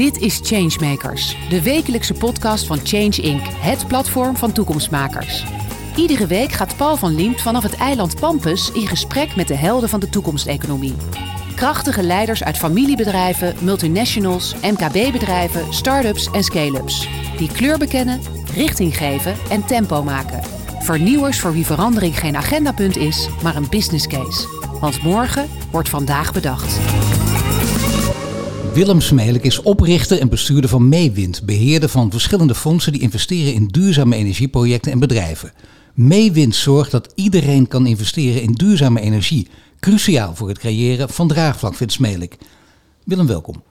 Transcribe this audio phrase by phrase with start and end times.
[0.00, 5.44] Dit is Changemakers, de wekelijkse podcast van Change Inc., het platform van toekomstmakers.
[5.96, 9.88] Iedere week gaat Paul van Liemt vanaf het eiland Pampus in gesprek met de helden
[9.88, 10.94] van de toekomsteconomie.
[11.54, 17.08] Krachtige leiders uit familiebedrijven, multinationals, MKB-bedrijven, start-ups en scale-ups.
[17.36, 18.20] Die kleur bekennen,
[18.54, 20.42] richting geven en tempo maken.
[20.78, 24.48] Vernieuwers voor wie verandering geen agendapunt is, maar een business case.
[24.80, 26.78] Want morgen wordt vandaag bedacht.
[28.74, 33.66] Willem Smelik is oprichter en bestuurder van Meewind, beheerder van verschillende fondsen die investeren in
[33.66, 35.52] duurzame energieprojecten en bedrijven.
[35.94, 39.48] Meewind zorgt dat iedereen kan investeren in duurzame energie,
[39.80, 42.38] cruciaal voor het creëren van draagvlak, vindt Smelik.
[43.04, 43.62] Willem, welkom.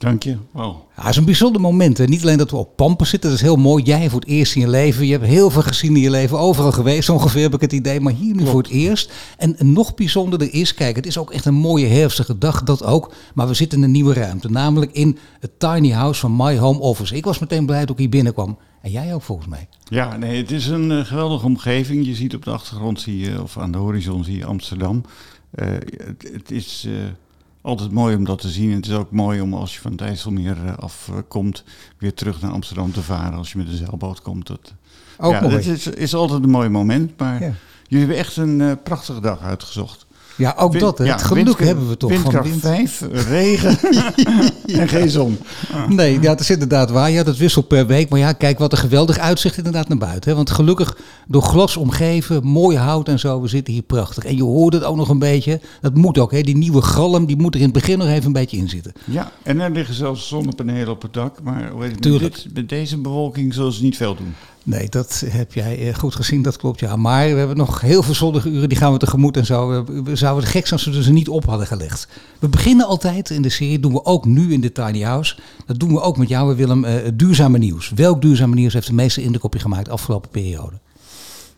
[0.00, 0.36] Dank je.
[0.50, 0.76] Wow.
[0.96, 1.98] Ja, het is een bijzonder moment.
[1.98, 2.04] Hè?
[2.04, 3.84] Niet alleen dat we op Pampen zitten, dat is heel mooi.
[3.84, 5.06] Jij voor het eerst in je leven.
[5.06, 8.00] Je hebt heel veel gezien in je leven, overal geweest ongeveer heb ik het idee.
[8.00, 9.12] Maar hier nu voor het eerst.
[9.36, 13.12] En nog bijzonderder is, kijk, het is ook echt een mooie herfstige dag, dat ook.
[13.34, 16.78] Maar we zitten in een nieuwe ruimte, namelijk in het tiny house van My Home
[16.78, 17.16] Office.
[17.16, 18.58] Ik was meteen blij dat ik hier binnenkwam.
[18.82, 19.68] En jij ook volgens mij.
[19.84, 22.06] Ja, nee, het is een uh, geweldige omgeving.
[22.06, 25.04] Je ziet op de achtergrond, zie je, of aan de horizon zie je Amsterdam.
[25.54, 25.66] Uh,
[26.06, 26.84] het, het, is...
[26.88, 26.94] Uh,
[27.60, 28.70] altijd mooi om dat te zien.
[28.70, 31.64] En het is ook mooi om als je van het IJsselmeer afkomt,
[31.98, 33.38] weer terug naar Amsterdam te varen.
[33.38, 34.46] Als je met een zeilboot komt.
[34.46, 34.74] Dat,
[35.18, 35.54] ook ja, mooi.
[35.54, 37.18] Het is, is, altijd een mooi moment.
[37.18, 37.52] Maar ja.
[37.86, 40.06] jullie hebben echt een uh, prachtige dag uitgezocht.
[40.40, 40.98] Ja, ook Wind, dat.
[40.98, 41.04] Hè.
[41.04, 42.90] ja, het geluk windkracht- hebben we toch Windkracht van wind.
[42.90, 43.78] 5, regen
[44.80, 45.38] en geen zon.
[45.88, 47.10] Nee, ja, het is inderdaad waar.
[47.10, 48.08] Ja, dat wisselt per week.
[48.08, 50.30] Maar ja, kijk wat een geweldig uitzicht inderdaad naar buiten.
[50.30, 50.36] Hè.
[50.36, 50.96] Want gelukkig
[51.26, 54.24] door glas omgeven, mooi hout en zo, we zitten hier prachtig.
[54.24, 55.60] En je hoort het ook nog een beetje.
[55.80, 56.40] Dat moet ook, hè.
[56.40, 58.92] Die nieuwe galm, die moet er in het begin nog even een beetje in zitten.
[59.04, 61.42] Ja, en er liggen zelfs zonnepanelen op het dak.
[61.42, 62.22] Maar hoe heet het, Tuurlijk.
[62.34, 64.34] met, dit, met deze bewolking zullen ze niet veel doen.
[64.62, 66.96] Nee, dat heb jij eh, goed gezien, dat klopt ja.
[66.96, 69.68] Maar we hebben nog heel veel zonnige uren, die gaan we tegemoet en zo.
[69.84, 72.08] We- We zouden het gek zijn als we ze niet op hadden gelegd.
[72.38, 75.36] We beginnen altijd in de serie, doen we ook nu in de Tiny House.
[75.66, 77.90] Dat doen we ook met jou, Willem, het duurzame nieuws.
[77.90, 80.78] Welk duurzame nieuws heeft de meeste indruk op je gemaakt de afgelopen periode?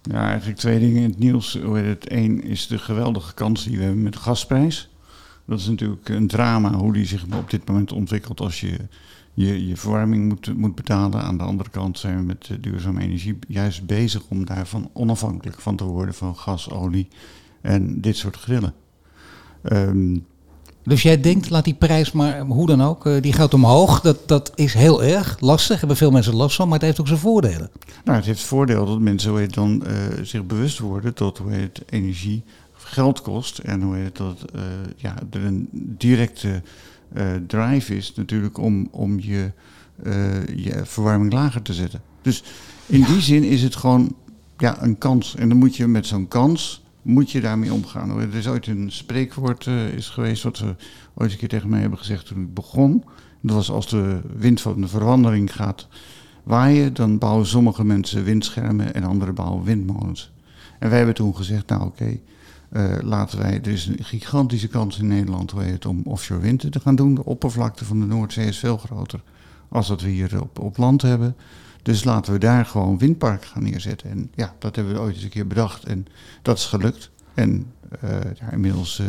[0.02, 1.58] Ja, eigenlijk twee dingen in het nieuws.
[1.72, 2.12] Het?
[2.12, 4.88] Eén is de geweldige kans die we hebben met de gasprijs.
[5.46, 8.76] Dat is natuurlijk een drama hoe die zich op dit moment ontwikkelt als je
[9.34, 11.22] je, je verwarming moet, moet betalen.
[11.22, 15.60] Aan de andere kant zijn we met eh, duurzame energie juist bezig om daarvan onafhankelijk
[15.60, 17.08] van te worden van gas, olie
[17.62, 18.74] en dit soort grillen.
[19.62, 20.18] Ehm,
[20.84, 24.00] Dus jij denkt, laat die prijs maar, hoe dan ook, eh, die gaat omhoog.
[24.00, 27.06] Dat, dat is heel erg lastig, hebben veel mensen last van, maar het heeft ook
[27.06, 27.70] zijn voordelen.
[28.04, 31.38] Nou, het heeft het voordeel dat mensen hoe heet dan, eh, zich bewust worden dat
[31.38, 32.42] hoe heet het, energie
[32.72, 33.58] geld kost.
[33.58, 34.62] En hoe heet het, dat eh,
[34.96, 35.68] ja, er een
[35.98, 36.62] directe
[37.46, 39.50] drive is natuurlijk om, om je,
[40.56, 42.02] je verwarming lager te zetten.
[42.22, 42.42] Dus
[42.86, 44.14] in die zin is het gewoon
[44.58, 45.36] ja, een kans.
[45.36, 48.20] En dan moet je met zo'n kans, moet je daarmee omgaan.
[48.20, 50.74] Er is ooit een spreekwoord eh, is geweest wat ze
[51.14, 53.04] ooit een keer tegen mij hebben gezegd toen ik begon.
[53.40, 55.88] Dat was als de wind van de verandering gaat
[56.42, 60.32] waaien, dan bouwen sommige mensen windschermen en anderen bouwen windmolens.
[60.78, 62.18] En wij hebben toen gezegd, nou oké,
[62.68, 65.54] eh, laten wij, er is een gigantische kans in Nederland
[65.86, 67.14] om offshore wind te gaan doen.
[67.14, 69.20] De oppervlakte van de Noordzee is veel groter
[69.72, 71.36] als dat we hier op, op land hebben.
[71.82, 74.10] Dus laten we daar gewoon windparken gaan neerzetten.
[74.10, 76.06] En ja, dat hebben we ooit eens een keer bedacht en
[76.42, 77.10] dat is gelukt.
[77.34, 77.66] En
[78.00, 78.10] eh,
[78.40, 79.06] ja, inmiddels eh,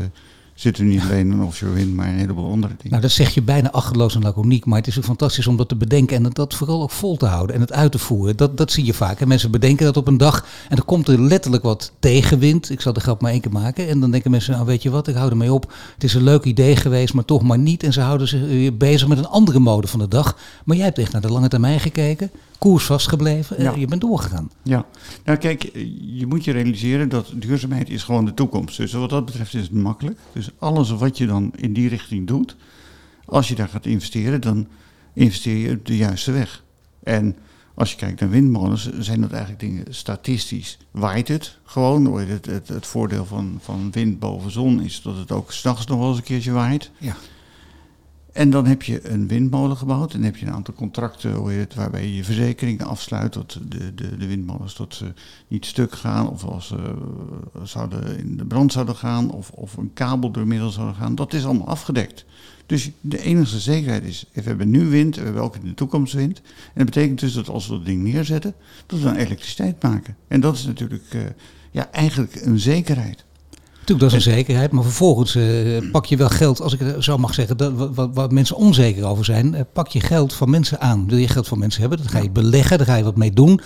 [0.53, 2.89] zitten we niet alleen in offshore wind, maar een heleboel andere dingen.
[2.89, 5.69] Nou, dat zeg je bijna achterloos en laconiek, maar het is ook fantastisch om dat
[5.69, 8.37] te bedenken en dat, vooral ook vol te houden en het uit te voeren.
[8.37, 9.19] Dat, dat zie je vaak.
[9.19, 12.69] En mensen bedenken dat op een dag en dan komt er letterlijk wat tegenwind.
[12.69, 13.87] Ik zal de grap maar één keer maken.
[13.87, 15.73] En dan denken mensen, nou weet je wat, ik hou ermee op.
[15.93, 17.83] Het is een leuk idee geweest, maar toch maar niet.
[17.83, 20.37] En ze houden zich weer bezig met een andere mode van de dag.
[20.65, 22.31] Maar jij hebt echt naar de lange termijn gekeken,
[22.63, 23.75] koers vastgebleven en Ja.
[23.75, 24.51] je bent doorgegaan.
[24.63, 24.85] Ja,
[25.25, 25.63] nou kijk,
[26.01, 28.77] je moet je realiseren dat duurzaamheid is gewoon de toekomst.
[28.77, 30.17] Dus wat dat betreft is het makkelijk.
[30.33, 32.55] Dus alles wat je dan in die richting doet,
[33.25, 34.67] als je daar gaat investeren, dan
[35.13, 36.63] investeer je op de juiste weg.
[37.03, 37.35] En
[37.73, 40.77] als je kijkt naar windmolens, zijn dat eigenlijk dingen statistisch.
[40.91, 42.17] Waait het gewoon.
[42.17, 45.99] Het, het, het voordeel van, van wind boven zon is dat het ook s'nachts nog
[45.99, 46.91] wel eens een keertje waait.
[46.97, 47.15] Ja.
[48.33, 51.43] En dan heb je een windmolen gebouwd en heb je een aantal contracten
[51.75, 55.13] waarbij je je verzekeringen afsluit dat de, de, de windmolens tot ze
[55.47, 59.77] niet stuk gaan of als ze eh, zouden in de brand zouden gaan of, of
[59.77, 61.15] een kabel door middel zouden gaan.
[61.15, 62.25] Dat is allemaal afgedekt.
[62.65, 66.13] Dus de enige zekerheid is, we hebben nu wind, we hebben ook in de toekomst
[66.13, 66.37] wind.
[66.37, 68.53] En dat betekent dus dat als we dat ding neerzetten,
[68.85, 70.15] dat we dan elektriciteit maken.
[70.27, 71.21] En dat is natuurlijk eh,
[71.71, 73.25] ja, eigenlijk een zekerheid.
[73.83, 77.03] Natuurlijk, dat is een zekerheid, maar vervolgens eh, pak je wel geld, als ik het
[77.03, 77.71] zo mag zeggen, dat,
[78.13, 81.07] wat, mensen onzeker over zijn, eh, pak je geld van mensen aan.
[81.07, 83.31] Wil je geld van mensen hebben, dan ga je beleggen, daar ga je wat mee
[83.31, 83.61] doen.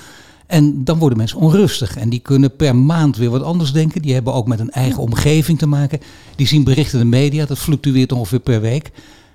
[0.48, 4.02] En dan worden mensen onrustig en die kunnen per maand weer wat anders denken.
[4.02, 6.00] Die hebben ook met een eigen omgeving te maken.
[6.36, 8.92] Die zien berichten in de media, dat fluctueert ongeveer per week.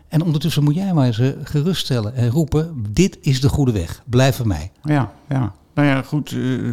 [0.08, 4.36] En ondertussen moet jij maar ze geruststellen en roepen, dit is de goede weg, blijf
[4.36, 4.70] bij mij.
[4.84, 5.54] Ja, ja.
[5.74, 6.30] Nou ja, goed.
[6.30, 6.70] Uh,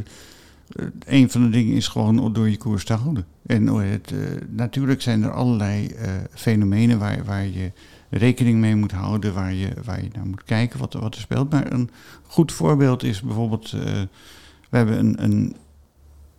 [1.05, 3.25] een van de dingen is gewoon door je koers te houden.
[3.45, 4.19] En het, uh,
[4.49, 5.91] natuurlijk zijn er allerlei
[6.33, 7.71] fenomenen waar, waar je
[8.09, 11.49] rekening mee moet houden, waar je, waar je naar moet kijken wat, wat er speelt.
[11.49, 11.89] Maar een
[12.27, 15.55] goed voorbeeld is bijvoorbeeld, we hebben een, een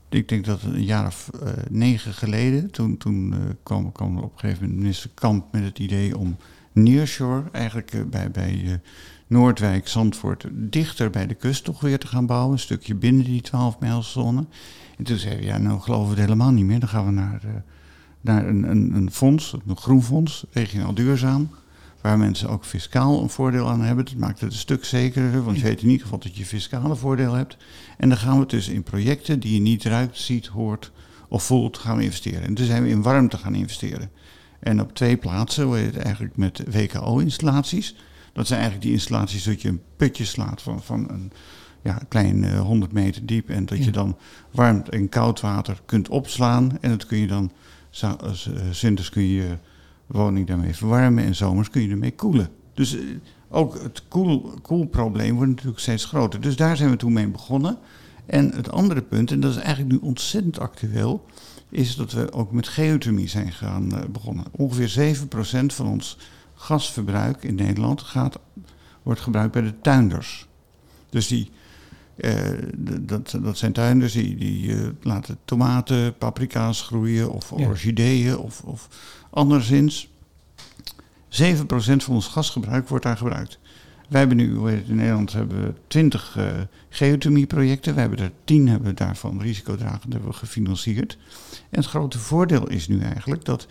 [0.09, 1.31] ik denk dat een jaar of
[1.71, 6.19] negen geleden, toen, toen kwam, kwam op een gegeven moment minister Kamp met het idee
[6.19, 6.37] om
[6.73, 8.81] nearshore, eigenlijk bij, bij
[9.31, 12.53] Noordwijk, Zandvoort, dichter bij de kust toch weer te gaan bouwen.
[12.53, 14.45] Een stukje binnen die 12 mijlzone.
[14.99, 16.81] En toen zeiden we, ja, nou geloven we het helemaal niet meer.
[16.81, 17.41] Dan gaan we naar,
[18.21, 21.51] naar een, een, een fonds, een groen fonds, regionaal duurzaam
[22.01, 24.05] waar mensen ook fiscaal een voordeel aan hebben.
[24.05, 26.97] Dat maakt het een stuk zekerder, want je weet in ieder geval dat je fiscale
[26.97, 27.57] voordeel hebt.
[27.97, 30.93] En dan gaan we dus in projecten die je niet ruikt, ziet, hoort
[31.29, 32.43] of voelt, gaan we investeren.
[32.43, 34.11] En toen zijn we in warmte gaan investeren.
[34.61, 37.95] En op twee plaatsen, hoe heet het eigenlijk met WKO-installaties.
[38.33, 41.33] Dat zijn eigenlijk die installaties dat je een putje slaat van, van een
[41.83, 43.49] ja, klein uh, 100 meter diep.
[43.49, 44.17] En dat je dan
[44.51, 46.79] warm en koud water kunt opslaan.
[46.81, 47.51] En dat kun je dan,
[48.81, 49.57] winters kun je
[50.07, 52.49] woning daarmee verwarmen en zomers kun je ermee koelen.
[52.75, 53.03] Dus eh,
[53.49, 56.41] ook het koel, koelprobleem wordt natuurlijk steeds groter.
[56.41, 57.79] Dus daar zijn we toen mee begonnen.
[58.27, 61.25] En het andere punt, en dat is eigenlijk nu ontzettend actueel,
[61.69, 64.45] is dat we ook met geothermie zijn gaan uh, begonnen.
[64.51, 66.19] Ongeveer 7% van ons
[66.61, 68.39] gasverbruik in Nederland gaat,
[69.03, 70.47] wordt gebruikt bij de tuinders.
[71.11, 71.51] Dus die,
[72.17, 72.35] uh,
[73.01, 77.67] dat, dat zijn tuinders die, die uh, laten tomaten, paprika's groeien of ja.
[77.67, 78.89] orchideeën of, of
[79.31, 80.09] anderszins.
[81.29, 83.59] 7% van ons gasgebruik wordt daar gebruikt.
[84.09, 86.45] Wij hebben nu, in Nederland hebben we 20 uh,
[86.89, 87.95] geothermieprojecten.
[87.95, 91.19] We hebben er 10 hebben daarvan risicodragend hebben we gefinancierd.
[91.51, 93.67] En het grote voordeel is nu eigenlijk dat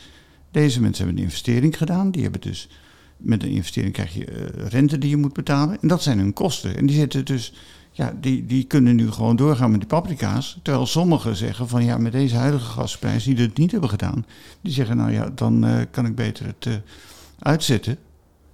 [0.52, 2.12] deze mensen hebben een investering gedaan.
[2.12, 2.70] Die hebben dus
[3.18, 5.82] met een investering krijg je uh, rente die je moet betalen.
[5.82, 6.78] En dat zijn hun kosten.
[6.78, 7.54] En die zitten dus,
[7.92, 10.60] ja, die, die kunnen nu gewoon doorgaan met die paprika's.
[10.64, 14.26] Terwijl sommigen zeggen van ja, met deze huidige gasprijs die het niet hebben gedaan.
[14.62, 16.74] Die zeggen nou ja, dan uh, kan ik beter het uh,
[17.40, 17.98] uitzetten.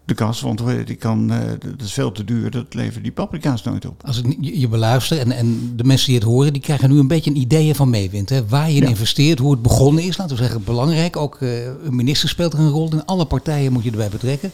[0.06, 3.63] De kas, want die kan, uh, dat is veel te duur, dat levert die paprika's
[3.63, 4.02] nooit op.
[4.06, 7.07] Als ik je beluister en, en de mensen die het horen, die krijgen nu een
[7.07, 8.30] beetje een idee van meewind.
[8.30, 8.48] Hè?
[8.48, 8.90] Waar je in ja.
[8.90, 11.18] investeert, hoe het begonnen is, laten we zeggen, belangrijk.
[11.18, 14.52] Ook uh, een minister speelt er een rol in, alle partijen moet je erbij betrekken.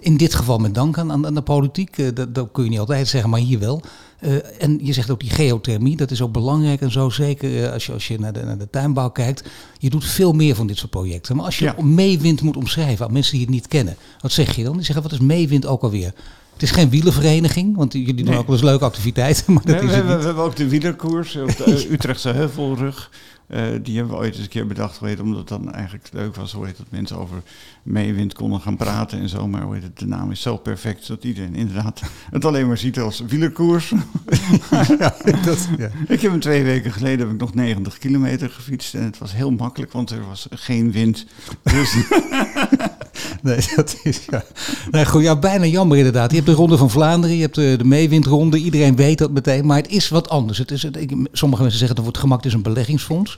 [0.00, 2.78] In dit geval met dank aan, aan de politiek, uh, dat, dat kun je niet
[2.78, 3.82] altijd zeggen, maar hier wel.
[4.20, 7.72] Uh, en je zegt ook die geothermie, dat is ook belangrijk en zo zeker uh,
[7.72, 9.48] als je, als je naar, de, naar de tuinbouw kijkt.
[9.78, 11.36] Je doet veel meer van dit soort projecten.
[11.36, 11.74] Maar als je ja.
[11.82, 14.72] meewind moet omschrijven aan mensen die het niet kennen, wat zeg je dan?
[14.72, 16.12] Die zeggen, wat is meewind ook alweer?
[16.52, 18.38] Het is geen wielenvereniging, want jullie doen nee.
[18.38, 19.44] ook wel eens leuke activiteiten.
[19.52, 23.10] Maar dat nee, is we, we hebben ook de wielerkoers op de Utrechtse Heuvelrug.
[23.48, 26.34] Uh, die hebben we ooit eens een keer bedacht, weet, omdat het dan eigenlijk leuk
[26.34, 27.42] was, hoe heet dat mensen over
[27.82, 29.48] meewind konden gaan praten en zo.
[29.48, 32.78] Maar hoe heet het, de naam is zo perfect dat iedereen inderdaad het alleen maar
[32.78, 33.88] ziet als wielerkoers.
[34.98, 35.14] ja,
[35.44, 35.90] dat, ja.
[36.08, 39.32] Ik heb hem twee weken geleden heb ik nog 90 kilometer gefietst en het was
[39.32, 41.26] heel makkelijk, want er was geen wind.
[41.62, 41.94] Dus
[43.42, 44.44] nee, dat is ja.
[44.90, 46.30] Nee, goed, ja, bijna jammer inderdaad.
[46.30, 48.58] Je hebt de Ronde van Vlaanderen, je hebt de, de meewindronde.
[48.58, 50.58] Iedereen weet dat meteen, maar het is wat anders.
[50.58, 53.37] Het is, het, ik, sommige mensen zeggen dat wordt gemak, het is een beleggingsfonds.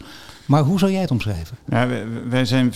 [0.50, 1.56] Maar hoe zou jij het omschrijven?
[2.28, 2.72] Wij, zijn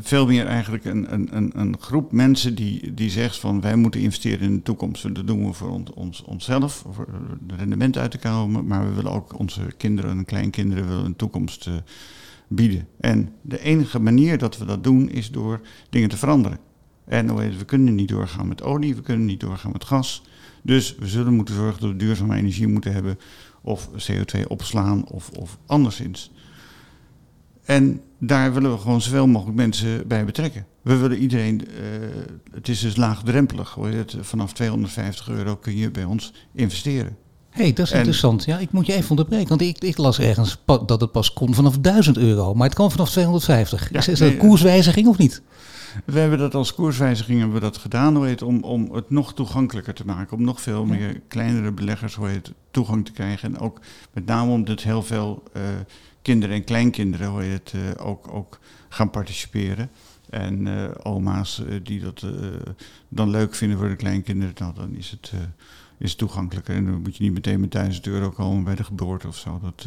[0.00, 4.48] veel meer eigenlijk een, een, een, groep mensen die, die zegt van wij moeten investeren
[4.48, 5.14] in de toekomst.
[5.14, 7.06] Dat doen we voor ons, ons, onszelf, voor
[7.46, 8.66] het rendement uit te komen.
[8.66, 11.74] Maar we willen ook onze kinderen en kleinkinderen willen een toekomst uh,
[12.48, 12.86] bieden.
[13.00, 16.58] En de enige manier dat we dat doen is door dingen te veranderen.
[17.04, 20.22] En we kunnen niet doorgaan met olie, we kunnen niet doorgaan met gas.
[20.62, 23.18] Dus we zullen moeten zorgen dat we duurzame energie moeten hebben.
[23.62, 26.30] Of CO2 opslaan of, of anderszins.
[27.66, 30.66] En daar willen we gewoon zoveel mogelijk mensen bij betrekken.
[30.82, 31.74] We willen iedereen, uh,
[32.54, 33.70] het is dus laagdrempelig.
[33.70, 33.88] Hoor.
[33.88, 37.16] Het, vanaf 250 euro kun je bij ons investeren.
[37.50, 38.44] Hé, hey, dat is en, interessant.
[38.44, 41.54] Ja, ik moet je even onderbreken, want ik, ik las ergens dat het pas kon
[41.54, 43.90] vanaf 1000 euro, maar het kan vanaf 250.
[43.92, 45.42] Ja, is, is dat nee, een koerswijziging of niet?
[46.04, 49.34] We hebben dat als koerswijziging hebben we dat gedaan, hoe heet, om, om het nog
[49.34, 50.36] toegankelijker te maken.
[50.36, 53.54] Om nog veel meer kleinere beleggers hoe heet, toegang te krijgen.
[53.54, 53.80] En ook
[54.12, 55.62] met name omdat heel veel uh,
[56.26, 59.90] kinderen en kleinkinderen hoe heet, uh, ook, ook gaan participeren.
[60.30, 62.26] En uh, oma's die dat
[63.08, 65.32] dan leuk vinden voor de kleinkinderen, nou, dan is het,
[65.98, 66.74] is het toegankelijker.
[66.74, 69.60] En dan moet je niet meteen met 1000 euro komen bij de geboorte of zo.
[69.62, 69.86] Dat,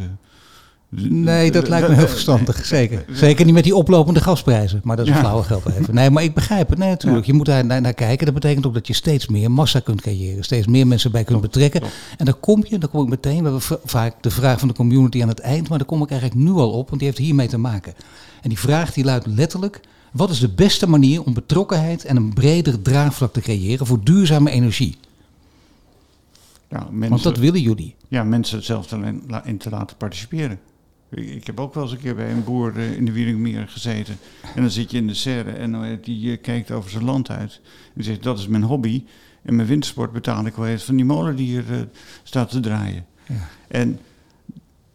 [0.91, 2.65] Nee, dat lijkt me heel verstandig.
[2.65, 3.05] Zeker.
[3.11, 4.81] Zeker niet met die oplopende gasprijzen.
[4.83, 5.23] Maar dat is een ja.
[5.23, 5.95] flauwe geld even.
[5.95, 6.77] Nee, maar ik begrijp het.
[6.77, 7.25] Nee, natuurlijk.
[7.25, 7.31] Ja.
[7.31, 8.25] Je moet daar naar, naar, kijken.
[8.25, 10.43] Dat betekent ook dat je steeds meer massa kunt creëren.
[10.43, 11.81] Steeds meer mensen bij kunt betrekken.
[12.17, 13.43] En dan kom je, dan kom ik meteen.
[13.43, 15.69] We hebben vaak de vraag van de community aan het eind.
[15.69, 16.87] Maar daar kom ik eigenlijk nu al op.
[16.87, 17.93] Want die heeft hiermee te maken.
[18.41, 19.81] En die vraag die luidt letterlijk.
[20.11, 24.49] Wat is de beste manier om betrokkenheid en een breder draagvlak te creëren voor duurzame
[24.49, 24.97] energie?
[26.69, 27.95] Ja, mensen, Want dat willen jullie.
[28.07, 28.91] ja, mensen zelf
[29.43, 30.59] in te laten participeren.
[31.09, 34.17] Ik heb ook wel eens een keer bij een boer eh, in de Wieringmeer gezeten.
[34.55, 37.29] En dan zit je in de serre en eh, die eh, kijkt over zijn land
[37.29, 37.61] uit.
[37.95, 39.03] En zegt, dat is mijn hobby.
[39.41, 41.87] En mijn wintersport betaal ik wel eens van die molen die hier
[42.23, 43.05] staat te draaien.
[43.27, 43.47] Ja.
[43.67, 43.99] En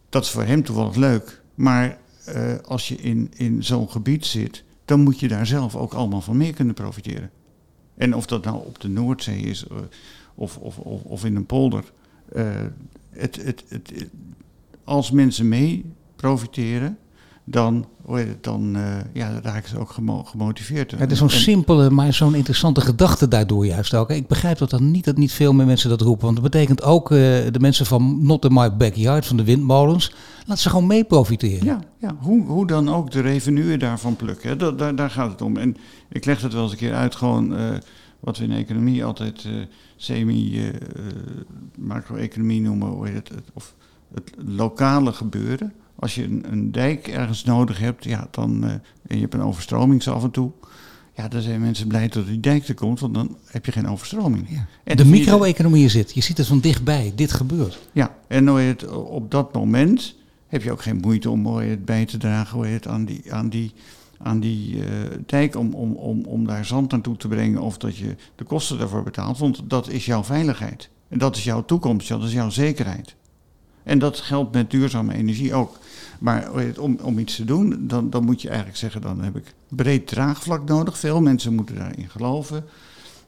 [0.09, 1.41] dat is voor hem toevallig leuk.
[1.55, 1.97] Maar
[2.65, 6.37] als je in, in zo'n gebied zit, dan moet je daar zelf ook allemaal van
[6.37, 7.29] mee kunnen profiteren.
[7.95, 9.67] En of dat nou op de Noordzee is
[10.35, 11.83] of, of, of, of in een polder.
[13.09, 14.07] het, het, het-
[14.83, 15.85] als mensen mee
[16.29, 16.97] profiteren,
[17.43, 20.91] dan, het, dan eh, ja, raken ze ook gemo- gemotiveerd.
[20.91, 24.09] Het is zo'n simpele, maar zo'n interessante gedachte daardoor juist ook.
[24.09, 26.25] Ik begrijp dat dan niet dat niet veel meer mensen dat roepen.
[26.25, 27.17] Want dat betekent ook eh,
[27.51, 30.13] de mensen van Not in My Backyard, van de windmolens,
[30.45, 31.65] laat ze gewoon mee profiteren.
[31.65, 34.49] Ja, ja hoe, hoe dan ook de revenue daarvan plukken.
[34.49, 34.55] Hè?
[34.55, 35.57] Dat, daar, daar gaat het om.
[35.57, 35.77] En
[36.09, 37.63] ik leg het wel eens een keer uit, gewoon eh,
[38.19, 39.51] wat we in economie altijd eh,
[39.95, 43.75] semi-macro-economie noemen, hoe heet het, het- of
[44.13, 45.73] het lokale gebeuren.
[45.99, 48.69] Als je een, een dijk ergens nodig hebt, ja, dan, eh,
[49.07, 50.51] en je hebt een overstroming zo af en toe.
[51.15, 53.87] Ja, dan zijn mensen blij dat die dijk er komt, want dan heb je geen
[53.87, 54.49] overstroming.
[54.49, 54.65] Ja.
[54.83, 56.13] En de micro-economie zit.
[56.13, 57.11] Je ziet het van dichtbij.
[57.15, 57.79] Dit gebeurt.
[57.91, 60.15] Ja, en het, op dat moment
[60.47, 63.49] heb je ook geen moeite om het, bij te dragen hoe het, aan die, aan
[63.49, 63.73] die,
[64.17, 64.89] aan die eh,
[65.25, 68.77] dijk om, om, om, om daar zand naartoe te brengen of dat je de kosten
[68.77, 69.37] daarvoor betaalt.
[69.37, 70.89] Want dat is jouw veiligheid.
[71.07, 73.15] En dat is jouw toekomst, dat is jouw zekerheid.
[73.85, 75.77] En dat geldt met duurzame energie ook.
[76.19, 76.49] Maar
[76.79, 80.07] om, om iets te doen, dan, dan moet je eigenlijk zeggen, dan heb ik breed
[80.07, 80.97] draagvlak nodig.
[80.97, 82.65] Veel mensen moeten daarin geloven.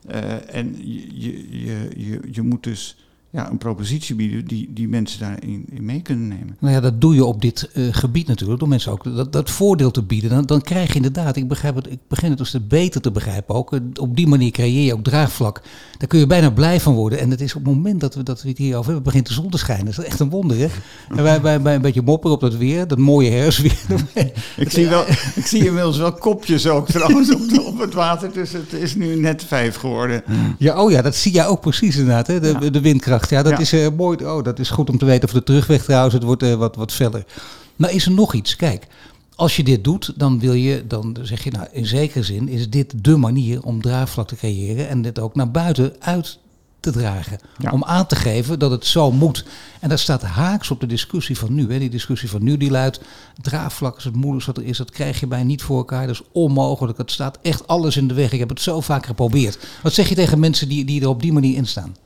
[0.06, 2.96] Eh, en je, je, je, je moet dus
[3.30, 6.56] ja, een propositie bieden die, die mensen daarin in mee kunnen nemen.
[6.60, 8.58] Nou ja, dat doe je op dit eh, gebied natuurlijk.
[8.60, 10.30] Door mensen ook dat, dat voordeel te bieden.
[10.30, 13.10] Dan, dan krijg je inderdaad, ik, begrijp het, ik begin het dus te beter te
[13.10, 13.72] begrijpen ook.
[13.72, 15.62] eh, Op die manier creëer je ook draagvlak.
[15.98, 17.18] Daar kun je bijna blij van worden.
[17.18, 19.26] En het is op het moment dat we, dat we het hier over hebben, begint
[19.26, 19.84] de zon te schijnen.
[19.84, 20.66] Dat is echt een wonder, hè?
[21.16, 23.78] En wij, wij, wij een beetje mopperen op dat weer, dat mooie herfstweer.
[24.56, 25.02] Ik zie, wel,
[25.40, 28.32] ik zie inmiddels wel kopjes ook trouwens op, de- op het water.
[28.32, 30.22] Dus het is nu net vijf geworden.
[30.58, 32.40] Ja, oh ja, dat zie jij ook precies inderdaad, hè?
[32.40, 32.70] De, Ja.
[32.70, 33.17] de windkracht.
[33.28, 33.58] Ja, dat Ja.
[33.58, 34.24] is eh, mooi.
[34.26, 35.28] Oh, dat is goed om te weten.
[35.28, 37.24] Voor de terugweg trouwens, het wordt eh, wat, wat feller.
[37.76, 38.56] Maar is er nog iets?
[38.56, 38.86] Kijk,
[39.34, 42.70] als je dit doet, dan wil je, dan zeg je, nou, in zekere zin is
[42.70, 46.38] dit de manier om draagvlak te creëren en dit ook naar buiten uit
[46.80, 47.38] te dragen.
[47.58, 47.70] Ja.
[47.70, 49.44] Om aan te geven dat het zo moet.
[49.80, 51.72] En dat staat haaks op de discussie van nu.
[51.72, 51.78] Hè.
[51.78, 53.00] Die discussie van nu die luidt,
[53.42, 54.76] draagvlak is het moeilijkste wat er is.
[54.78, 56.06] Dat krijg je bij niet voor elkaar.
[56.06, 56.98] Dat is onmogelijk.
[56.98, 58.32] Het staat echt alles in de weg.
[58.32, 59.58] Ik heb het zo vaak geprobeerd.
[59.82, 61.96] Wat zeg je tegen mensen die, die er op die manier in staan?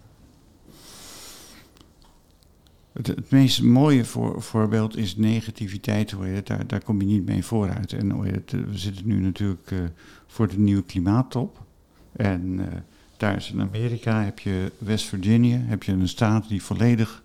[2.92, 6.10] Het, het meest mooie voor, voorbeeld is negativiteit.
[6.10, 7.92] Heet het, daar, daar kom je niet mee vooruit.
[7.92, 9.78] En eh, we zitten nu natuurlijk eh,
[10.26, 11.64] voor de nieuwe klimaattop.
[12.12, 12.78] En eh,
[13.16, 17.22] daar is in Amerika, heb je West Virginia, heb je een staat die volledig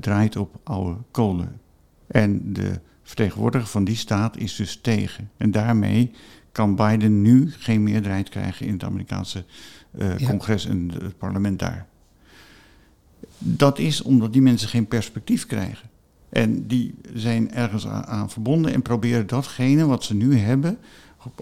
[0.00, 1.60] draait op oude kolen.
[2.06, 5.30] En de vertegenwoordiger van die staat is dus tegen.
[5.36, 6.10] En daarmee
[6.52, 9.44] kan Biden nu geen meerderheid krijgen in het Amerikaanse
[9.98, 10.16] Ja.
[10.26, 11.86] congres en het parlement daar.
[13.38, 15.88] Dat is omdat die mensen geen perspectief krijgen.
[16.28, 20.78] En die zijn ergens aan, verbonden en proberen datgene wat ze nu hebben,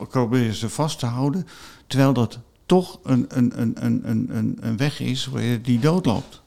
[0.08, 1.46] proberen ze vast te houden,
[1.86, 5.28] terwijl dat toch een, een, een, een, een, een, weg is
[5.62, 6.42] die doodloopt.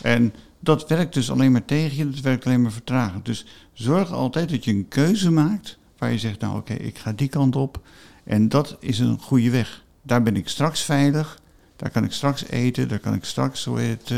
[0.00, 3.24] En dat werkt dus alleen maar tegen je, dat werkt alleen maar vertragend.
[3.24, 7.12] Dus zorg altijd dat je een keuze maakt waar je zegt, nou oké, ik ga
[7.12, 7.80] die kant op
[8.24, 9.84] en dat is een goede weg.
[10.02, 11.38] Daar ben ik straks veilig,
[11.82, 14.16] daar kan ik straks eten, daar kan ik straks hoe heet eh,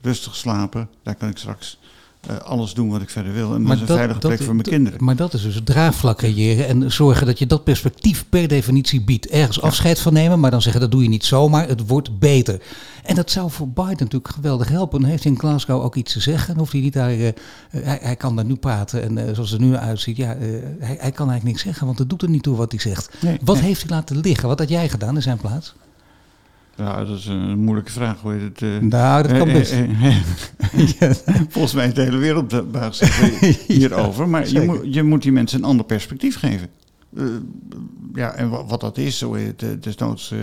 [0.00, 1.78] rustig slapen, daar kan ik straks
[2.20, 3.54] eh, alles doen wat ik verder wil.
[3.54, 5.04] En dat is een veilige plek voor mijn kinderen.
[5.04, 9.00] Maar dat is dus het draagvlak creëren en zorgen dat je dat perspectief per definitie
[9.00, 9.26] biedt.
[9.26, 12.62] Ergens afscheid van nemen, maar dan zeggen dat doe je niet zomaar, het wordt beter.
[13.02, 15.00] En dat zou voor Biden natuurlijk geweldig helpen.
[15.00, 16.48] Dan heeft hij in Glasgow ook iets te zeggen.
[16.48, 17.28] Dan hoeft hij niet daar, eh,
[17.70, 20.36] hij, hij kan daar nu praten en zoals het er nu uitziet, ja,
[20.78, 23.10] hij, hij kan eigenlijk niks zeggen, want het doet er niet toe wat hij zegt.
[23.20, 23.64] Nee, Wat nee.
[23.64, 24.48] heeft hij laten liggen?
[24.48, 25.74] Wat had jij gedaan in zijn plaats?
[26.76, 28.20] Ja, dat is een moeilijke vraag.
[28.20, 29.72] Hoe heet het, eh, Nou, dat kan eh, best.
[29.72, 30.16] eh, eh,
[31.48, 34.28] Volgens mij is de hele wereld buigt zich hierover.
[34.28, 36.68] Maar je moet, je moet die mensen een ander perspectief geven.
[38.14, 40.34] Ja, en wat, wat dat is, zo heet het, desnoods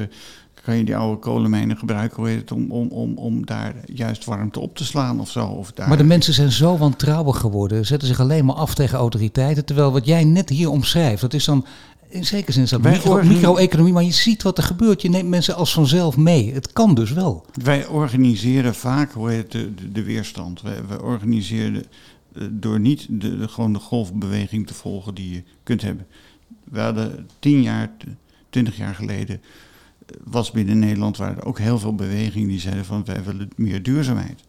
[0.64, 4.26] kan je die oude kolenmijnen gebruiken hoe heet het, om, om, om, om daar juist
[4.26, 5.46] warmte op te slaan of zo.
[5.46, 8.98] Of daar, Maar de mensen zijn zo wantrouwig geworden, zetten zich alleen maar af tegen
[8.98, 9.66] autoriteiten.
[9.66, 11.66] Terwijl wat jij net hier omschrijft, dat is dan
[12.10, 15.02] in zekere zin is dat micro- micro-economie, maar je ziet wat er gebeurt.
[15.02, 16.54] Je neemt mensen als vanzelf mee.
[16.54, 17.46] Het kan dus wel.
[17.64, 20.62] Wij organiseren vaak hoe heet de, de, de weerstand.
[20.62, 21.84] Wij, wij organiseren
[22.34, 26.06] eh, door niet de, de- gewoon de golfbeweging te volgen die je kunt hebben.
[26.64, 27.92] we hadden tien jaar,
[28.50, 29.42] twintig jaar geleden,
[30.24, 33.84] was binnen Nederland waren er ook heel veel bewegingen die zeiden van wij willen meer
[33.84, 34.44] duurzaamheid.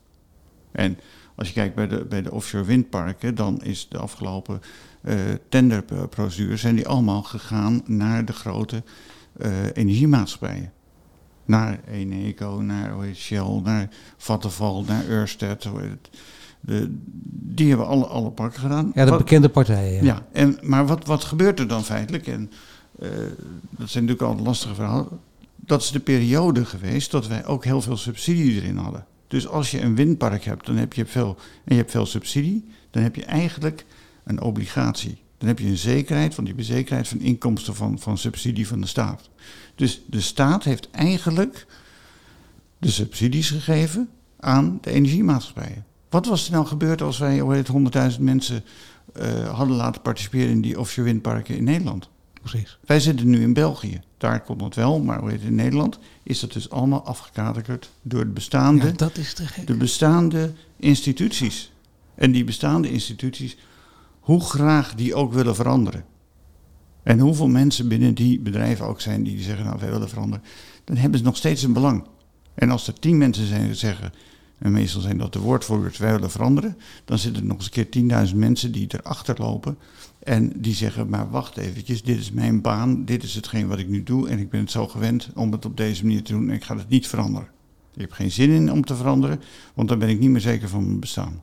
[0.73, 0.99] En
[1.41, 4.61] als je kijkt bij de, bij de offshore windparken, dan is de afgelopen
[5.03, 5.15] uh,
[5.49, 8.83] tenderprocedures zijn die allemaal gegaan naar de grote
[9.37, 10.73] uh, energiemaatschappijen.
[11.45, 15.69] Naar Eneco, naar Shell, naar Vattenfall, naar Ørsted.
[16.61, 16.97] De,
[17.31, 18.93] die hebben alle, alle parken gedaan.
[18.95, 20.05] Ja, de bekende partijen.
[20.05, 22.27] Ja, ja en, maar wat, wat gebeurt er dan feitelijk?
[22.27, 22.51] En
[22.99, 23.09] uh,
[23.71, 25.09] dat zijn natuurlijk al lastige verhalen.
[25.57, 29.05] Dat is de periode geweest dat wij ook heel veel subsidie erin hadden.
[29.31, 32.69] Dus als je een windpark hebt, dan heb je veel, en je hebt veel subsidie,
[32.91, 33.85] dan heb je eigenlijk
[34.25, 35.19] een obligatie.
[35.39, 38.87] Dan heb je een zekerheid van die bezekerheid van inkomsten van, van subsidie van de
[38.87, 39.31] staat.
[39.75, 41.67] Dus de staat heeft eigenlijk
[42.79, 44.09] de subsidies gegeven
[44.41, 45.85] aan de energiemaatschappijen.
[46.09, 47.65] Wat was er nou gebeurd als wij
[48.13, 48.65] 100.000 mensen
[49.21, 52.09] uh, hadden laten participeren in die offshore windparken in Nederland?
[52.43, 52.79] Precies.
[52.87, 54.01] Wij zitten nu in België.
[54.21, 58.25] Daar komt het wel, maar hoe heet in Nederland is dat dus allemaal afgekaderd door
[58.25, 59.35] de bestaande, ja, dat is
[59.65, 61.73] de bestaande instituties.
[62.15, 63.57] En die bestaande instituties,
[64.21, 66.05] hoe graag die ook willen veranderen.
[67.03, 70.45] En hoeveel mensen binnen die bedrijven ook zijn die zeggen, nou wij willen veranderen,
[70.85, 72.07] dan hebben ze nog steeds een belang.
[72.55, 74.13] En als er tien mensen zijn die zeggen,
[74.61, 77.89] en meestal zijn dat de woordvoerders, wij willen veranderen, dan zitten er nog eens een
[77.91, 79.79] keer 10.000 mensen die erachter lopen
[80.19, 83.89] en die zeggen, maar wacht eventjes, dit is mijn baan, dit is hetgeen wat ik
[83.89, 86.49] nu doe en ik ben het zo gewend om het op deze manier te doen
[86.49, 87.49] en ik ga het niet veranderen.
[87.95, 89.41] Ik heb geen zin in om te veranderen,
[89.75, 91.43] want dan ben ik niet meer zeker van mijn bestaan.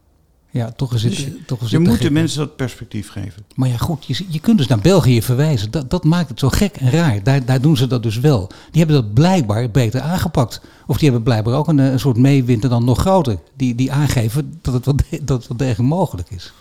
[0.50, 1.16] Ja, toch is het.
[1.16, 3.46] Dus toch is je het moet de mensen dat perspectief geven.
[3.56, 5.72] Maar ja, goed, je, je kunt dus naar België verwijzen.
[5.72, 7.24] Dat, dat maakt het zo gek en raar.
[7.24, 8.48] Daar, daar doen ze dat dus wel.
[8.72, 10.62] Die hebben dat blijkbaar beter aangepakt.
[10.88, 13.40] Of die hebben blijkbaar ook een, een soort meewind en dan nog groter.
[13.56, 16.54] Die, die aangeven dat het wel, dat het wel degelijk mogelijk is.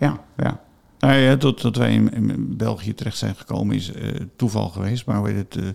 [0.00, 0.60] Ja, ja.
[0.98, 5.06] Nou ja, dat, dat wij in, in België terecht zijn gekomen is uh, toeval geweest.
[5.06, 5.68] Maar heet het, uh,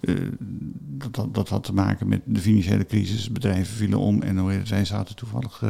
[0.00, 0.28] uh,
[0.98, 3.32] dat, dat, dat, had te maken met de financiële crisis.
[3.32, 5.62] Bedrijven vielen om en hoe zij zaten toevallig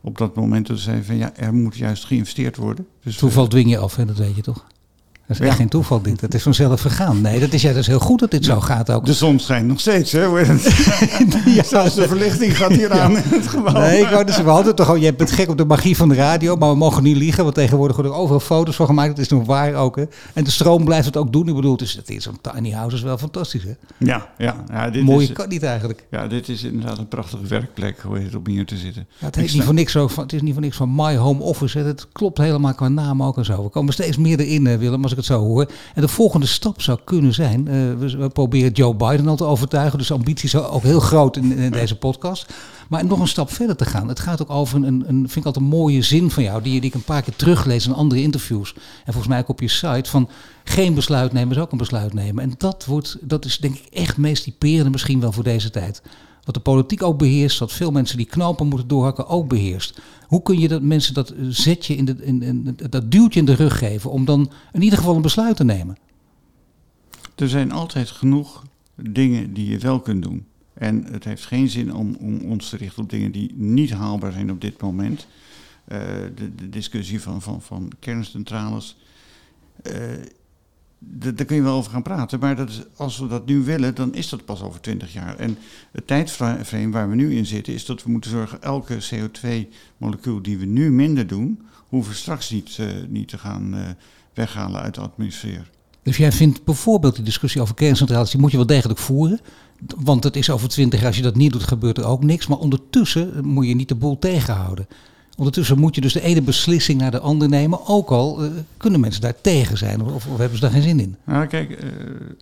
[0.00, 2.86] op dat moment dat ze zeiden van ja, er moet juist geïnvesteerd worden.
[3.02, 4.66] Dus, Toeval dwing je af, hè, dat weet je toch?
[5.26, 6.20] Dat is echt geen toeval dit.
[6.20, 7.20] Dat is vanzelf vergaan.
[7.20, 9.06] Nee, dat is, ja, dat is heel goed dat dit zo gaat ook.
[9.06, 10.26] De zon schijnt nog steeds, hè?
[11.56, 13.72] ja, Zelfs de verlichting gaat hier aan in het gebouw.
[13.72, 16.08] Nee, ik wou dus, we hadden toch al, je bent gek op de magie van
[16.08, 19.08] de radio, maar we mogen niet liegen, want tegenwoordig worden er overal foto's van gemaakt.
[19.08, 20.04] Dat is nog waar ook, hè?
[20.32, 21.48] En de stroom blijft het ook doen.
[21.48, 23.72] Ik bedoel, is, het is zo'n tiny house is wel fantastisch, hè?
[23.98, 24.64] Ja, ja.
[24.68, 26.06] ja dit Mooie is, kan niet eigenlijk.
[26.10, 29.06] Ja, dit is inderdaad een prachtige werkplek, hoe heet het, om hier te zitten.
[29.18, 31.16] Ja, het, heet niet voor niks zo, van, het is niet voor niks van My
[31.16, 31.78] Home Office.
[31.78, 31.84] Hè.
[31.84, 33.62] Het klopt helemaal qua naam ook en zo.
[33.62, 35.66] We komen steeds meer erin, Willem, als ik het zo hoor.
[35.94, 39.44] En de volgende stap zou kunnen zijn, uh, we, we, proberen Joe Biden al te
[39.44, 42.52] overtuigen, dus ambitie is ook heel groot in, in, deze podcast.
[42.88, 44.08] Maar nog een stap verder te gaan.
[44.08, 46.80] Het gaat ook over een, een vind ik altijd een mooie zin van jou, die,
[46.80, 48.74] die ik een paar keer teruglees in andere interviews.
[48.74, 50.28] En volgens mij ook op je site, van
[50.64, 52.44] geen besluit nemen is ook een besluit nemen.
[52.44, 56.02] En dat, wordt, dat is denk ik echt meest typerende misschien wel voor deze tijd.
[56.44, 60.00] Wat de politiek ook beheerst, wat veel mensen die knopen moeten doorhakken ook beheerst.
[60.26, 63.54] Hoe kun je dat mensen dat zetje, in de, in, in, dat duwtje in de
[63.54, 65.96] rug geven om dan in ieder geval een besluit te nemen?
[67.34, 70.46] Er zijn altijd genoeg dingen die je wel kunt doen.
[70.74, 74.32] En het heeft geen zin om, om ons te richten op dingen die niet haalbaar
[74.32, 75.26] zijn op dit moment.
[75.88, 75.98] Uh,
[76.56, 78.96] de, discussie van, van, van kerncentrales.
[79.82, 79.92] Uh,
[81.10, 84.14] daar kun je wel over gaan praten, maar dat als we dat nu willen, dan
[84.14, 85.36] is dat pas over twintig jaar.
[85.36, 85.58] En
[85.92, 90.58] het tijdframe waar we nu in zitten, is dat we moeten zorgen elke CO2-molecuul die
[90.58, 93.80] we nu minder doen, hoeven we straks niet, uh, niet te gaan uh,
[94.34, 95.70] weghalen uit de atmosfeer.
[96.02, 99.40] Dus jij vindt bijvoorbeeld die discussie over kerncentrales, die moet je wel degelijk voeren.
[99.96, 102.46] Want het is over twintig jaar, als je dat niet doet, gebeurt er ook niks.
[102.46, 104.86] Maar ondertussen moet je niet de boel tegenhouden.
[105.36, 107.86] Ondertussen moet je dus de ene beslissing naar de andere nemen.
[107.86, 111.00] Ook al uh, kunnen mensen daar tegen zijn of, of, hebben ze daar geen zin
[111.00, 111.16] in.
[111.24, 111.90] Nou kijk, uh,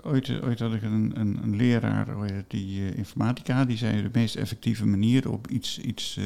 [0.03, 2.07] ooit, ooit had ik een, een, een leraar,
[2.49, 6.19] die uh, informatica, die zei de meest effectieve manier om iets, iets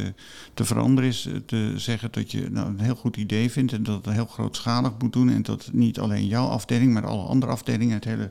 [0.55, 4.05] te veranderen is te zeggen dat je nou, een heel goed idee vindt en dat
[4.05, 5.31] het heel grootschalig moet doen.
[5.31, 8.31] En dat niet alleen jouw afdeling, maar alle andere afdelingen, het hele,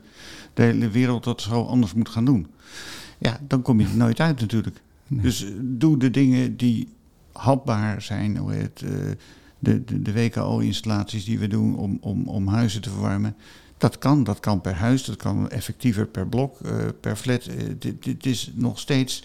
[0.54, 2.46] de hele wereld dat zo anders moet gaan doen.
[3.18, 4.80] Ja, dan kom je er nooit uit natuurlijk.
[5.06, 5.22] Nee.
[5.22, 6.88] Dus doe de dingen die
[7.38, 8.36] hapbaar zijn.
[8.36, 8.90] Hoe heet, uh,
[9.58, 13.36] de, de, de WKO-installaties die we doen om, om, om huizen te verwarmen.
[13.78, 17.46] Dat kan, dat kan per huis, dat kan effectiever per blok, uh, per flat.
[17.46, 19.24] Uh, dit, dit, is nog steeds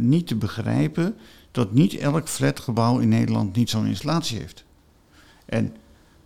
[0.00, 1.14] niet te begrijpen
[1.50, 4.64] dat niet elk flatgebouw in Nederland niet zo'n installatie heeft.
[5.44, 5.76] En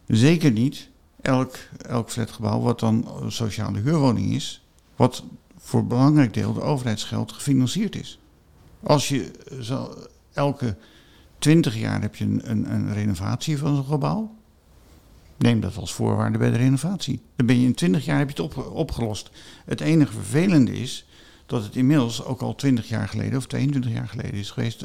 [0.06, 0.88] zeker niet
[1.20, 4.64] elk, elk flatgebouw wat dan sociale huurwoning is,
[4.96, 5.24] wat
[5.58, 8.18] voor een belangrijk deel de overheidsgeld gefinancierd is.
[8.82, 9.30] Als je
[10.34, 10.76] elke
[11.38, 14.34] 20 jaar heb je een, een, een renovatie van zo'n gebouw.
[15.38, 17.20] Neem dat als voorwaarde bij de renovatie.
[17.36, 19.30] Dan ben je in 20 jaar heb je het op, opgelost.
[19.64, 21.06] Het enige vervelende is
[21.46, 24.84] dat het inmiddels ook al 20 jaar geleden of 22 jaar geleden is geweest.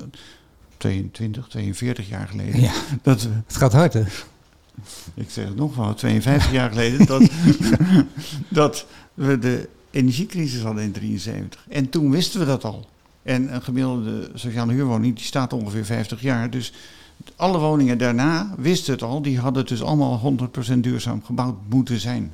[0.78, 2.60] 22, 42 jaar geleden.
[2.62, 4.04] Ja, dat, we- het gaat hard hè.
[5.14, 7.22] ik zeg het nog wel, 52 jaar geleden, dat,
[8.50, 11.66] dat we de energiecrisis hadden in 73.
[11.70, 12.90] En toen wisten we dat al.
[13.28, 16.50] En een gemiddelde sociale huurwoning die staat ongeveer 50 jaar.
[16.50, 16.74] Dus
[17.36, 19.22] alle woningen daarna wisten het al.
[19.22, 20.36] Die hadden dus allemaal
[20.76, 22.32] 100% duurzaam gebouwd moeten zijn.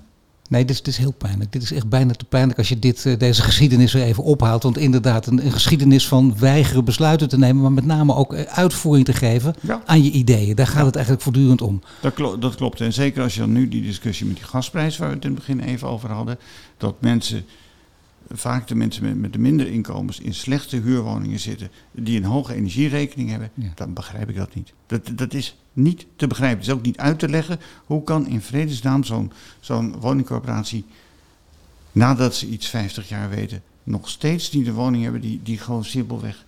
[0.50, 1.52] Nee, dit is, dit is heel pijnlijk.
[1.52, 4.64] Dit is echt bijna te pijnlijk als je dit, eh, deze geschiedenis weer even ophaalt.
[4.64, 8.44] Want inderdaad, een, een geschiedenis van weigeren besluiten te nemen, maar met name ook eh,
[8.44, 9.82] uitvoering te geven Ja.
[9.86, 10.56] aan je ideeën.
[10.56, 10.86] Daar gaat Ja.
[10.86, 11.82] het eigenlijk voortdurend om.
[12.02, 12.82] Dat, klo- dat klopt.
[12.82, 15.30] En zeker als je dan nu die discussie met die gasprijs, waar we het in
[15.32, 16.38] het begin even over hadden,
[16.78, 17.46] dat mensen,
[18.30, 22.54] vaak de mensen met, met de minder inkomens, in slechte huurwoningen zitten, die een hoge
[22.54, 23.72] energierekening hebben, Ja.
[23.76, 24.74] dan begrijp ik dat niet.
[24.86, 26.58] Dat, dat is niet te begrijpen.
[26.58, 27.60] Het is ook niet uit te leggen.
[27.86, 30.86] Hoe kan in vredesnaam zo'n zo'n woningcorporatie,
[31.92, 35.86] nadat ze iets 50 jaar weten, nog steeds niet een woning hebben die, die gewoon
[35.86, 36.46] simpelweg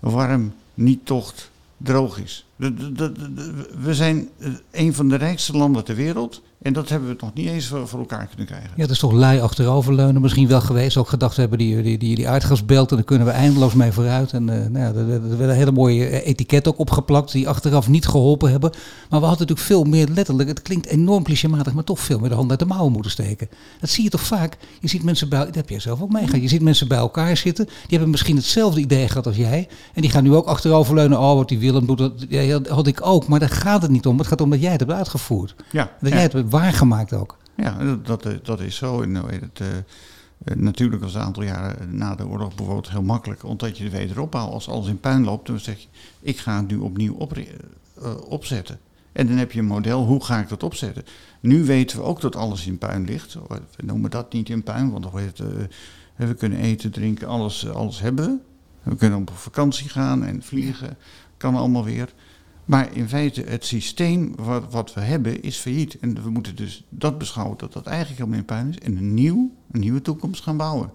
[0.00, 2.46] warm, niet tocht, droog is.
[2.56, 4.28] We zijn
[4.70, 7.88] een van de rijkste landen ter wereld en dat hebben we nog niet eens voor,
[7.88, 8.70] voor elkaar kunnen krijgen.
[8.76, 10.96] Ja, dat is toch lui achteroverleunen misschien wel geweest.
[10.96, 14.32] Ook gedacht hebben die, die, die, die aardgasbelt en daar kunnen we eindeloos mee vooruit.
[14.32, 17.88] En eh, nou ja, er, er werden hele mooie eh, etiket ook opgeplakt die achteraf
[17.88, 18.70] niet geholpen hebben.
[18.70, 22.28] Maar we hadden natuurlijk veel meer letterlijk, het klinkt enorm clichématig, maar toch veel meer
[22.28, 23.48] de hand uit de mouwen moeten steken.
[23.80, 24.56] Dat zie je toch vaak.
[24.80, 26.42] Je ziet mensen bij, dat heb jij zelf ook meegemaakt.
[26.42, 29.68] Je ziet mensen bij elkaar zitten, die hebben misschien hetzelfde idee gehad als jij.
[29.94, 31.18] En die gaan nu ook achteroverleunen.
[31.18, 33.28] Oh, wat die Willem doet, dat ja, had ik ook.
[33.28, 34.18] Maar daar gaat het niet om.
[34.18, 35.54] Het gaat om dat jij het hebt uitgevoerd.
[35.70, 37.36] Ja, Dat jij het waargemaakt ook.
[37.56, 39.02] Ja, dat, dat, eh, is zo.
[39.02, 42.90] En, heet het, eh, eh, natuurlijk was het een aantal jaren na de oorlog bijvoorbeeld
[42.90, 44.52] heel makkelijk, omdat je er weder opbouwt.
[44.52, 45.88] Als alles in puin loopt, dan zeg je,
[46.20, 47.28] ik ga het nu opnieuw
[48.02, 48.78] eh, opzetten.
[49.12, 51.04] En dan heb je een model, hoe ga ik dat opzetten?
[51.40, 53.36] Nu weten we ook dat alles in puin ligt.
[53.76, 55.46] We noemen dat niet in puin, want het, eh,
[56.16, 58.42] we kunnen eten, drinken, alles, eh, alles hebben.
[58.82, 60.96] We kunnen op vakantie gaan en vliegen,
[61.36, 62.12] kan allemaal weer.
[62.68, 65.98] Maar in feite, het systeem wat, wat we hebben is failliet.
[65.98, 68.78] En we moeten dus dat beschouwen dat dat eigenlijk helemaal in puin is.
[68.78, 70.90] En een, nieuw, een nieuwe toekomst gaan bouwen.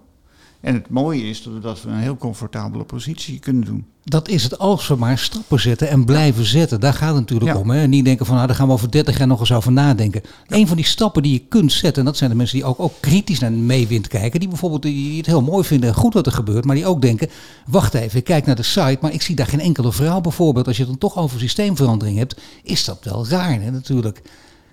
[0.64, 3.86] En het mooie is dat we een heel comfortabele positie kunnen doen.
[4.04, 6.80] Dat is het als we maar stappen zetten en blijven zetten.
[6.80, 7.58] Daar gaat het natuurlijk Ja.
[7.58, 7.70] om.
[7.70, 7.80] Hè?
[7.82, 10.22] En niet denken van nou, daar gaan we over 30 jaar nog eens over nadenken.
[10.46, 12.80] Een van die stappen die je kunt zetten, en dat zijn de mensen die ook,
[12.80, 14.40] ook kritisch naar de meewind kijken.
[14.40, 16.64] Die bijvoorbeeld die het heel mooi vinden en goed wat er gebeurt.
[16.64, 17.28] Maar die ook denken,
[17.66, 20.66] wacht even, ik kijk naar de site, maar ik zie daar geen enkele vrouw bijvoorbeeld.
[20.66, 24.22] Als je het dan toch over systeemverandering hebt, is dat wel raar hè, natuurlijk.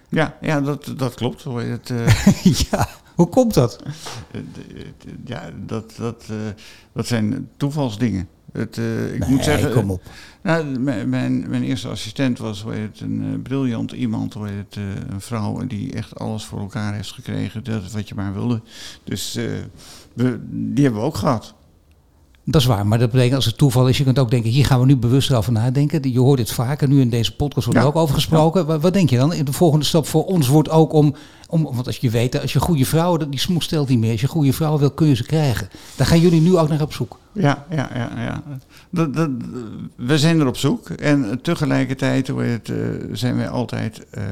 [0.10, 1.44] Ja, ja dat, dat klopt.
[1.44, 3.84] Het, eh, ja, hoe komt dat?
[4.32, 6.36] eh, d- ja, dat, dat, eh,
[6.94, 8.28] dat zijn toevalsdingen.
[8.52, 10.02] Het, eh, ik Nee, moet zeggen, kom op.
[10.42, 14.84] Nou, mijn, mijn, eerste assistent was hoe heet een eh, briljant iemand, hoe heet eh,
[15.10, 18.62] een vrouw die echt alles voor elkaar heeft gekregen, dat wat je maar wilde.
[19.04, 19.46] Dus eh,
[20.14, 21.54] we, die hebben we ook gehad.
[22.46, 24.66] Dat is waar, maar dat betekent als het toeval is, je kunt ook denken, hier
[24.66, 26.12] gaan we nu bewust over nadenken.
[26.12, 27.92] Je hoort dit vaker, nu in deze podcast wordt er Ja.
[27.92, 28.66] ook over gesproken.
[28.66, 29.30] Wat, wat denk je dan?
[29.30, 31.16] De volgende stap voor ons wordt ook om,
[31.48, 34.12] om want als je weet, als je goede vrouwen, die smoes stelt niet meer.
[34.12, 35.70] Als je goede vrouwen wil, kun je ze krijgen.
[35.96, 37.18] Daar gaan jullie nu ook naar op zoek.
[37.34, 38.12] Ja, ja, ja.
[38.18, 38.44] ja.
[38.90, 39.30] Dat, dat,
[39.96, 42.78] we zijn er op zoek en tegelijkertijd het, eh,
[43.12, 44.24] zijn wij altijd, eh,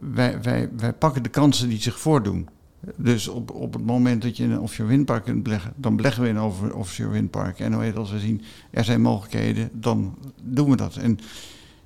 [0.00, 2.48] wij, wij, wij pakken de kansen die zich voordoen.
[2.96, 6.28] Dus op, op het moment dat je een offshore windpark kunt beleggen, dan beleggen we
[6.28, 7.60] in een offshore windpark.
[7.60, 10.96] En hoe als we zien er zijn mogelijkheden, dan doen we dat.
[10.96, 11.18] En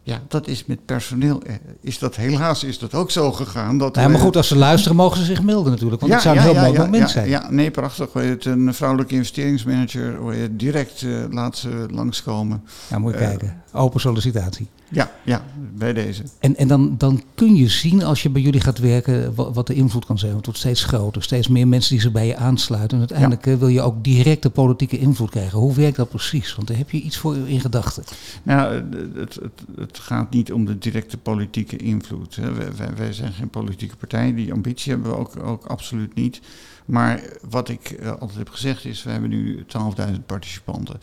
[0.03, 3.79] ja, dat is met personeel, eh, is dat helaas is dat ook zo gegaan.
[3.79, 6.01] Dat we- maar goed, als ze luisteren, mogen ze zich melden natuurlijk.
[6.01, 7.29] Want het zou een heel mooi moment ja, zijn.
[7.29, 8.13] Ja, nee, prachtig.
[8.13, 10.17] Het, een vrouwelijke investeringsmanager
[10.57, 12.63] direct eh, laat ze langskomen.
[12.91, 13.62] Nou, moet je Eh, kijken.
[13.73, 14.67] Open sollicitatie.
[14.89, 16.23] Ja, ja, bij deze.
[16.39, 19.67] En, en dan, dan kun je zien als je bij jullie gaat werken wa- wat
[19.67, 20.33] de invloed kan zijn.
[20.33, 22.91] Want het wordt steeds groter, steeds meer mensen die zich bij je aansluiten.
[22.93, 25.59] En uiteindelijk eh, wil je ook directe politieke invloed krijgen.
[25.59, 26.55] Hoe werkt dat precies?
[26.55, 28.05] Want daar heb je iets voor in gedachten.
[28.43, 32.37] Nou, het, het, het gaat niet om de directe politieke invloed.
[32.37, 34.35] Wij, wij, wij zijn geen politieke partij.
[34.35, 36.41] Die ambitie hebben we ook, ook absoluut niet.
[36.85, 39.65] Maar wat ik eh, altijd heb gezegd is, we hebben nu
[40.09, 41.01] 12.000 participanten.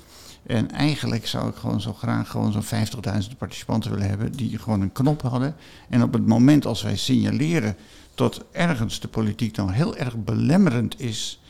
[0.50, 2.86] En eigenlijk zou ik gewoon zo graag gewoon zo'n
[3.32, 5.56] 50.000 participanten willen hebben die gewoon een knop hadden.
[5.90, 7.76] En op het moment als wij signaleren
[8.16, 11.42] dat ergens de politiek dan heel erg belemmerend is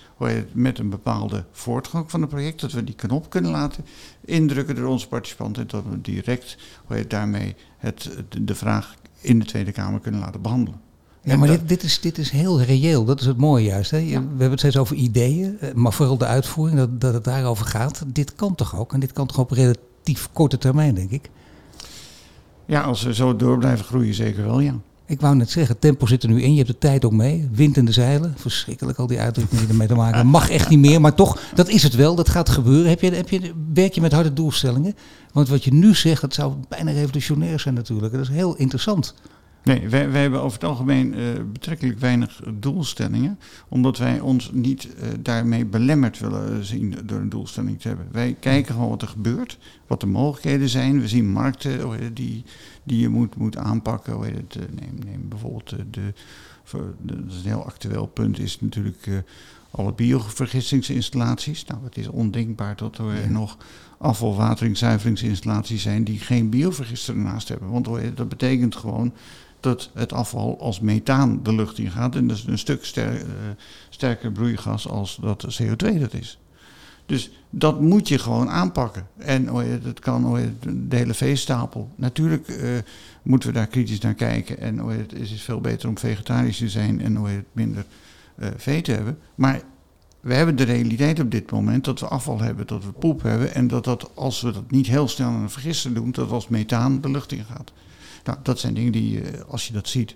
[0.51, 3.85] met een bepaalde voortgang van het project, dat we die knop kunnen laten
[4.25, 8.09] indrukken door onze participanten en dat we direct hoe daarmee het,
[8.41, 10.88] de vraag in de Tweede Kamer kunnen laten behandelen.
[11.29, 13.05] Ja, maar dit, dit, is, dit is heel reëel.
[13.05, 13.91] Dat is het mooie juist.
[13.91, 13.97] Hè?
[13.97, 14.19] Ja.
[14.21, 17.65] We hebben het steeds over ideeën, eh, maar vooral de uitvoering, dat, dat het daarover
[17.65, 18.03] gaat.
[18.07, 18.93] Dit kan toch ook?
[18.93, 21.29] En dit kan toch op relatief korte termijn, denk ik.
[22.65, 24.75] Ja, als we zo door blijven groeien, zeker wel, ja.
[25.09, 26.51] Ik wou net zeggen, tempo zit er nu in.
[26.51, 27.49] Je hebt de tijd ook mee.
[27.51, 28.33] Wind in de zeilen.
[28.37, 30.27] Verschrikkelijk al die uitdrukkingen die ermee te maken.
[30.27, 31.01] Mag echt niet meer.
[31.01, 32.15] Maar toch, dat is het wel.
[32.15, 32.89] Dat gaat gebeuren.
[32.89, 34.95] Heb je, heb je, werk je met harde doelstellingen?
[35.31, 38.13] Want wat je nu zegt, dat zou bijna revolutionair zijn natuurlijk.
[38.13, 39.13] Dat is heel interessant.
[39.63, 44.85] Nee, wij, wij hebben over het algemeen uh, betrekkelijk weinig doelstellingen, omdat wij ons niet
[44.85, 48.07] uh, daarmee belemmerd willen zien door een doelstelling te hebben.
[48.11, 51.01] Wij kijken gewoon wat er gebeurt, wat de mogelijkheden zijn.
[51.01, 52.43] We zien markten die,
[52.83, 54.13] die je moet, moet aanpakken.
[54.13, 56.13] Hoe heet het, neem, neem bijvoorbeeld de, de,
[57.01, 59.23] dat is een heel actueel punt, is natuurlijk
[59.71, 61.65] alle biovergistingsinstallaties.
[61.65, 63.29] Nou, het is ondenkbaar dat er ja.
[63.29, 63.57] nog
[63.97, 67.69] afvalwateringszuiveringsinstallaties zijn die geen biovergister ernaast hebben.
[67.69, 69.13] Want dat betekent gewoon
[69.59, 72.15] dat het afval als methaan de lucht in gaat.
[72.15, 73.05] En dat is een stuk uh,
[73.89, 76.39] sterker broeigas als dat CO2 dat is.
[77.05, 79.07] Dus dat moet je gewoon aanpakken.
[79.17, 80.39] En oh dat kan oh
[80.87, 81.89] de hele veestapel.
[81.95, 82.57] Natuurlijk uh,
[83.21, 84.59] moeten we daar kritisch naar kijken.
[84.59, 87.85] En oh het is veel beter om vegetarisch te zijn en ja, minder
[88.39, 89.17] uh, vee te hebben.
[89.35, 89.61] Maar
[90.19, 93.53] we hebben de realiteit op dit moment dat we afval hebben, dat we poep hebben.
[93.53, 96.47] En dat dat, als we dat niet heel snel aan een vergister doen, dat als
[96.47, 97.71] methaan de lucht in gaat.
[98.29, 100.15] Nou, dat zijn dingen die, als je dat ziet,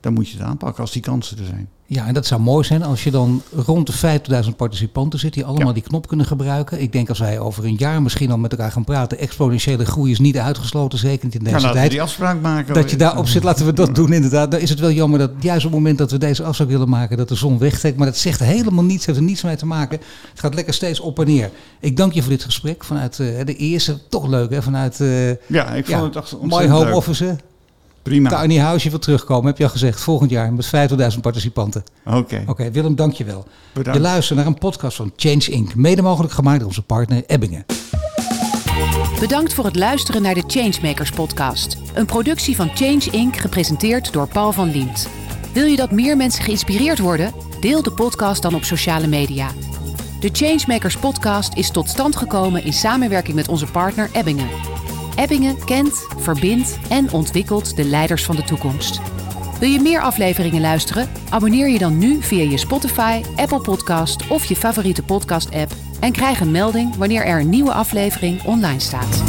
[0.00, 1.68] dan moet je het aanpakken als die kansen er zijn.
[1.86, 5.44] Ja, en dat zou mooi zijn als je dan rond de 50.000 participanten zit die
[5.44, 5.72] allemaal ja.
[5.72, 6.80] die knop kunnen gebruiken.
[6.80, 10.10] Ik denk als wij over een jaar misschien al met elkaar gaan praten, exponentiële groei
[10.10, 11.90] is niet uitgesloten, zeker niet in deze ja, tijd.
[11.90, 12.74] die afspraak maken.
[12.74, 14.50] Dat je daarop zit, laten we dat doen inderdaad.
[14.50, 16.88] Dan is het wel jammer dat juist op het moment dat we deze afspraak willen
[16.88, 17.96] maken, dat de zon wegtrekt.
[17.96, 19.98] Maar dat zegt helemaal niets, heeft er niets mee te maken.
[20.30, 21.50] Het gaat lekker steeds op en neer.
[21.80, 25.28] Ik dank je voor dit gesprek vanuit uh, de eerste, toch leuk hè, vanuit uh,
[25.46, 26.94] ja, ik vond het echt My Home leuk.
[26.94, 27.36] Office.
[28.04, 28.40] Prima.
[28.40, 30.00] Tiny House, je wil terugkomen, heb je al gezegd.
[30.00, 30.66] Volgend jaar met
[31.14, 31.84] 50.000 participanten.
[32.04, 32.16] Oké.
[32.16, 33.46] Oké, okay, Willem, dank je wel.
[33.92, 35.74] Je luistert naar een podcast van Change Inc.
[35.74, 37.64] Mede mogelijk gemaakt door onze partner Ebbingen.
[39.20, 41.76] Bedankt voor het luisteren naar de Changemakers podcast.
[41.94, 43.36] Een productie van Change Inc.
[43.36, 45.08] gepresenteerd door Paul van Liemt.
[45.52, 47.32] Wil je dat meer mensen geïnspireerd worden?
[47.60, 49.48] Deel de podcast dan op sociale media.
[50.20, 54.48] De Changemakers podcast is tot stand gekomen in samenwerking met onze partner Ebbingen.
[55.16, 59.00] Ebbingen kent, verbindt en ontwikkelt de leiders van de toekomst.
[59.60, 61.08] Wil je meer afleveringen luisteren?
[61.30, 66.40] Abonneer je dan nu via je Spotify, Apple Podcast of je favoriete podcast-app en krijg
[66.40, 69.22] een melding wanneer er een nieuwe aflevering online staat.